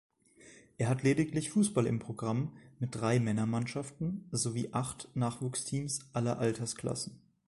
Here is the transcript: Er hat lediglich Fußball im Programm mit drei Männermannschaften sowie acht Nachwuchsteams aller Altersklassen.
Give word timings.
Er 0.79 0.89
hat 0.89 1.03
lediglich 1.03 1.51
Fußball 1.51 1.85
im 1.85 1.99
Programm 1.99 2.57
mit 2.79 2.95
drei 2.95 3.19
Männermannschaften 3.19 4.27
sowie 4.31 4.69
acht 4.71 5.07
Nachwuchsteams 5.15 5.99
aller 6.11 6.39
Altersklassen. 6.39 7.21